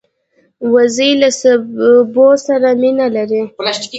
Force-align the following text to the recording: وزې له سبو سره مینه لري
وزې 0.73 1.09
له 1.21 1.29
سبو 1.41 2.29
سره 2.45 2.69
مینه 2.81 3.07
لري 3.15 3.43